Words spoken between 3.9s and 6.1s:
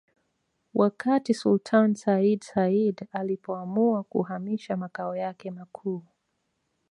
kuhamisha makao yake makuu